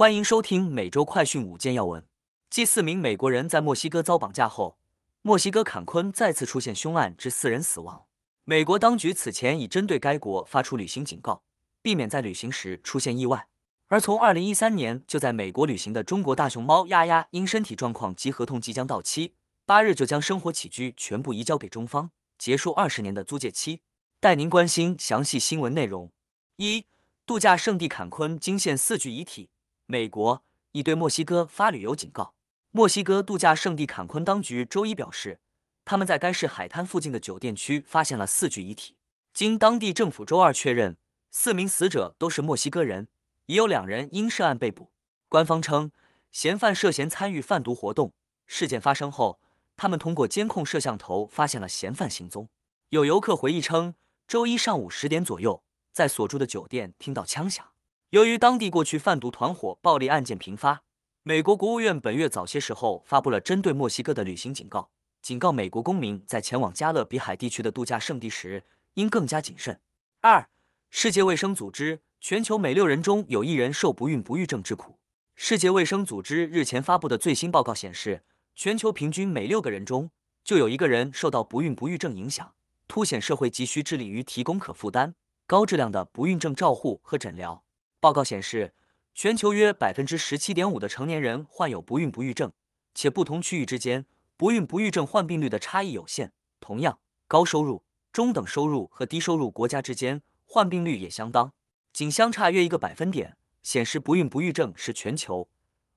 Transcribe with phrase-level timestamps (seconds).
[0.00, 2.02] 欢迎收听每周快讯五件要闻。
[2.48, 4.78] 继四名美国人在墨西哥遭绑架后，
[5.20, 8.06] 墨西哥坎昆再次出现凶案，致四人死亡。
[8.44, 11.42] 美国当局此前已针对该国发出旅行警告，
[11.82, 13.48] 避免在旅行时出现意外。
[13.88, 19.34] 而从二零一三年就在美国旅行的中国大熊猫丫丫，因身体状况及合同即将到期，
[19.66, 23.82] 八日就将生活起居全部移交给中方，结束二十年的租借期。
[24.18, 26.10] 带您关心详细新闻内容。
[26.56, 26.86] 一、
[27.26, 29.50] 度假胜地坎昆惊现四具遗体，
[29.90, 32.34] 美国已对墨西哥发旅游警告。
[32.70, 35.40] 墨西哥度假胜地坎昆当局周一表示，
[35.84, 38.94] 他们在该市海滩附近的酒店区发现了四具遗体。
[39.34, 40.96] 经当地政府周二确认，
[41.32, 43.08] 四名死者都是墨西哥人，
[43.46, 44.92] 已有两人因涉案被捕。
[45.28, 45.90] 官方称，
[46.30, 48.12] 嫌犯涉嫌参与贩毒活动。
[48.46, 49.40] 事件发生后，
[49.76, 52.48] 他们通过监控摄像头发现了嫌犯行踪。
[52.90, 53.96] 有游客回忆称，
[54.28, 57.66] 周一上午十点左右，在所住的酒店听到枪响。
[58.10, 60.82] 由于当地过去贩毒团伙暴力案件频发。
[61.22, 64.90] 美国国务院本月早些时候发布了针对墨西哥的旅行警告，
[65.22, 69.78] 警告美国公民在前往加勒比海地区的度假胜地时应更加谨慎。
[70.22, 70.44] 二、
[70.90, 74.98] 世界卫生组织全球每六人中有一人受不孕不育症之苦。
[75.36, 78.24] 世界卫生组织日前发布的最新报告显示，
[78.56, 80.10] 全球平均每六个人中
[80.42, 82.52] 就有一个人受到不孕不育症影响，
[82.88, 85.14] 凸显社会急需致力于提供可负担、
[85.46, 87.62] 高质量的不孕症照护和诊疗。
[88.00, 88.74] 报告显示。
[89.12, 92.52] 全球约百分之十七点五的成年人患有不孕不育症，
[92.94, 96.32] 且不同区域之间不孕不育症患病率的差异有限。
[96.58, 101.52] 同样，高收入、中等收入和低收入国家之间患病率也相当，
[101.92, 105.48] 仅相差约一个百分点，显示不孕不育症是全球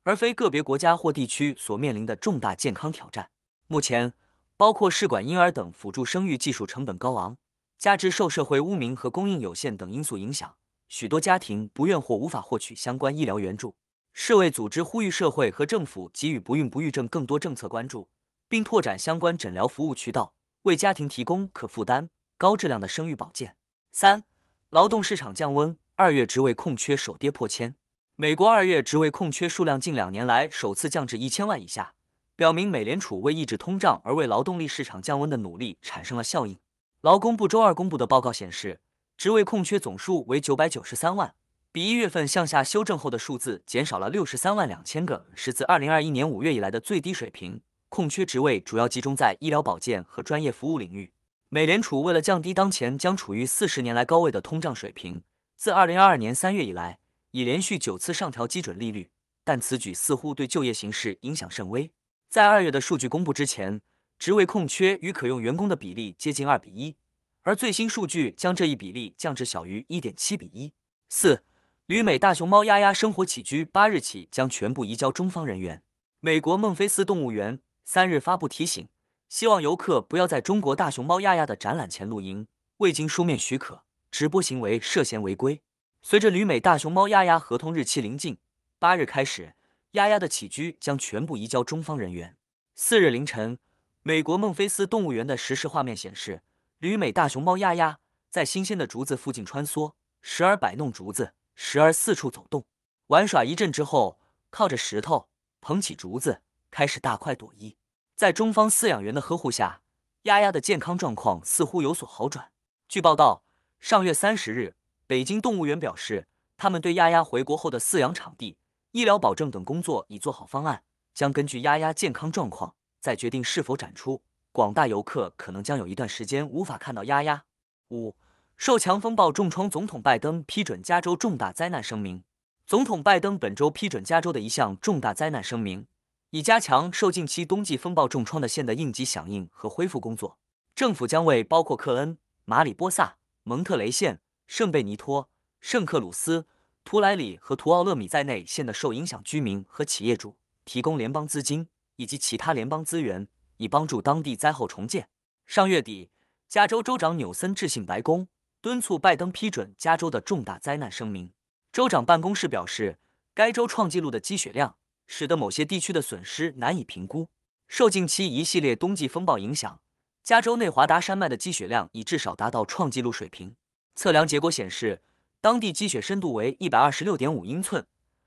[0.03, 3.29] 而非个别国家或地区所面临的重大健康挑战。
[3.67, 4.11] 目前，
[4.57, 7.37] 包括试管婴儿等辅助生育技术成本高昂，
[7.77, 10.55] 加之受社会污名和供应有限等因素影响。
[10.95, 13.75] 许多家庭不愿或无法获取相关医疗援助。
[14.13, 18.07] 世卫组织呼吁社会和政府给予不孕不育症更多政策关注，
[18.47, 23.55] 并拓展相关诊疗服务渠道，为家庭提供可负担、高质量的生育保健。
[23.91, 24.23] 三、
[24.69, 27.73] 劳动市场降温，二月职位空缺首跌破千。
[28.15, 31.95] 美国二月职位空缺数量近两年来首次降至一千万以下，
[32.35, 36.59] 表明美联储为抑制通胀而为劳动力市场降温的努力产生了效应。
[37.01, 38.79] 劳工部周二公布的报告显示。
[39.17, 41.33] 职位空缺总数为九百九十三万，
[41.71, 47.61] 比一月份向下修正后的数字减少了六十三万两千个，是自二零二一年五月以来的最低水平。
[47.89, 51.13] 空缺职位主要集中在医疗保健和专业服务领域。
[51.49, 55.21] 美联储为了降低当前将处于四十年来高位的通胀水平，
[55.55, 56.97] 自二零二二年三月以来
[57.31, 59.11] 已连续九次上调基准利率，
[59.43, 61.91] 但此举似乎对就业形势影响甚微。
[62.27, 63.79] 在二月的数据公布之前，
[64.17, 66.95] 职位空缺与可用员工的比例接近二比一。
[67.43, 70.73] 而最新数据将这一比例降至小于一点七比一。
[71.09, 71.43] 四，
[71.87, 75.83] 旅美大熊猫丫丫生活起居八日起将全部移交中方人员。
[76.21, 78.87] 美国孟菲斯动物园三日发布提醒，
[79.27, 85.61] 希望游客不要在中国大熊猫丫丫的展览前露营，未经书面许可直播行为涉嫌违规。
[86.01, 88.37] 随着旅美大熊猫丫丫合同日期临近，
[88.79, 89.53] 八日开始，
[89.91, 92.37] 丫丫的起居将全部移交中方人员。
[92.73, 93.59] 四日凌晨，
[94.01, 96.41] 美国孟菲斯动物园的实时画面显示。
[96.83, 97.99] 旅美大熊猫丫丫
[98.29, 102.65] 在新鲜的竹子附近穿梭，时而摆弄竹子，时而四处走动，
[103.07, 105.29] 玩耍一阵之后，靠着石头
[105.61, 107.77] 捧起竹子，开始大快朵颐。
[108.17, 109.81] 在中方饲养员的呵护下，
[110.23, 112.51] 丫丫的健康状况似乎有所好转。
[112.89, 113.45] 据报道，
[113.79, 114.75] 上月三十日，
[115.07, 116.27] 北京动物园表示，
[116.57, 118.57] 他们对丫丫回国后的饲养场地、
[118.91, 120.83] 医疗保证等工作已做好方案，
[121.13, 124.21] 将根据丫丫健康状况再决定是否展出。
[124.53, 127.45] 广大游客可能将有一段时间无法看到丫丫。
[127.89, 128.15] 五，
[128.55, 132.23] 受强风暴重创，总统拜登批准加州重大灾难声明。
[132.67, 135.87] 总统拜登本周批准加州的一项重大灾难声明，
[136.29, 140.37] 以加强受近期冬季风暴重创的县的应急响应和恢复工作。
[140.75, 146.45] 政府将为包括克恩、马里波萨、蒙特雷县、圣贝尼托、圣克鲁斯、
[146.85, 153.27] 图莱里和图奥勒米在内县的受影响居民和企业主提供联邦资金以及其他联邦资源。
[153.57, 155.07] 以帮助当地灾后重建。
[155.45, 156.09] 上月底，
[156.47, 158.27] 加州州长纽森致信白宫，
[158.61, 161.31] 敦促拜登批准加州的重大灾难声明。
[161.71, 162.99] 州长办公室表示，
[163.33, 164.75] 该州创纪录的积雪量
[165.07, 167.27] 使得某些地区的损失难以评估。
[167.67, 169.81] 受近期一系列冬季风暴影响，
[170.21, 173.55] 加州内华达山脉的积雪量已至少达到创纪录水平。
[173.95, 175.01] 测量结果显示，
[175.41, 177.85] 当地积雪深度为一百二十六点五英寸，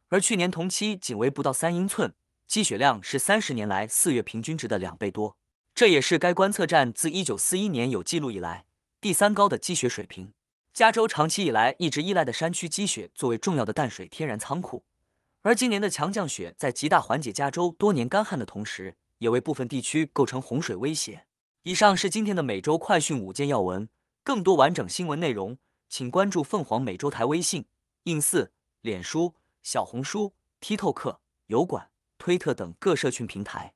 [0.08, 2.12] 而去年同期仅为不到三英寸。
[2.46, 5.36] 积雪量是三十年来四月平均值的两倍多，
[5.74, 8.64] 这也是该观测站自一九四一年有记录以来
[9.00, 10.32] 第三高的积雪水平。
[10.72, 14.84] 加州长期以来一直依赖的山区积雪作为重要的淡水天然仓库，
[15.42, 21.24] 而今年的强降雪在极大缓解加州多年干旱的同时，也为部分地区构成洪水威胁。
[21.62, 23.88] 以上是今天的每周快讯五件要闻，
[24.22, 25.58] 更多完整新闻内容，
[25.88, 27.64] 请关注凤凰美洲台微信、
[28.04, 28.52] 印四、
[28.82, 31.16] 脸书、小红书、TikTok、
[31.46, 31.88] 油管、
[32.26, 33.75] 推特等各社群平台。